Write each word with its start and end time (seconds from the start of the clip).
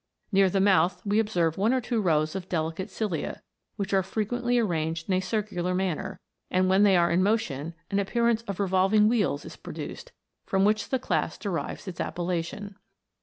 Near 0.31 0.49
the 0.49 0.59
mouth 0.59 0.99
we 1.05 1.19
observe 1.19 1.59
one 1.59 1.75
or 1.75 1.79
two 1.79 2.01
rows 2.01 2.35
of 2.35 2.49
delicate 2.49 2.89
cilia, 2.89 3.43
which 3.75 3.93
are 3.93 4.01
frequently 4.01 4.57
arranged 4.57 5.07
in 5.07 5.13
a 5.13 5.19
circular 5.19 5.75
manner; 5.75 6.19
and 6.49 6.67
when 6.67 6.81
they 6.81 6.97
are 6.97 7.11
in 7.11 7.21
motion, 7.21 7.75
an 7.91 7.99
appearance 7.99 8.41
of 8.47 8.59
revolving 8.59 9.07
wheels 9.07 9.45
is 9.45 9.55
produced, 9.55 10.11
from 10.47 10.65
which 10.65 10.89
the 10.89 10.97
class 10.97 11.37
derives 11.37 11.87
its 11.87 12.01
appellation. 12.01 12.77